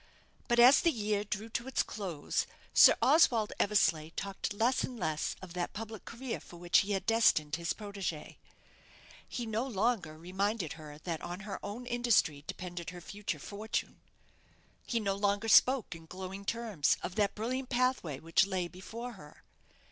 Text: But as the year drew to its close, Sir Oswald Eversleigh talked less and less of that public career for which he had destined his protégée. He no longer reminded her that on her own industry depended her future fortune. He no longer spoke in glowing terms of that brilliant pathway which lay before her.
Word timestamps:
But 0.47 0.59
as 0.59 0.81
the 0.81 0.89
year 0.91 1.23
drew 1.23 1.47
to 1.49 1.67
its 1.67 1.83
close, 1.83 2.47
Sir 2.73 2.95
Oswald 3.03 3.53
Eversleigh 3.59 4.09
talked 4.15 4.51
less 4.51 4.83
and 4.83 4.99
less 4.99 5.35
of 5.43 5.53
that 5.53 5.73
public 5.73 6.05
career 6.05 6.39
for 6.39 6.57
which 6.57 6.79
he 6.79 6.93
had 6.93 7.05
destined 7.05 7.55
his 7.57 7.73
protégée. 7.75 8.37
He 9.29 9.45
no 9.45 9.67
longer 9.67 10.17
reminded 10.17 10.73
her 10.73 10.97
that 11.03 11.21
on 11.21 11.41
her 11.41 11.59
own 11.63 11.85
industry 11.85 12.43
depended 12.47 12.89
her 12.89 12.99
future 12.99 13.37
fortune. 13.37 14.01
He 14.87 14.99
no 14.99 15.13
longer 15.15 15.47
spoke 15.47 15.93
in 15.93 16.07
glowing 16.07 16.45
terms 16.45 16.97
of 17.03 17.13
that 17.13 17.35
brilliant 17.35 17.69
pathway 17.69 18.19
which 18.19 18.47
lay 18.47 18.67
before 18.67 19.11
her. 19.11 19.43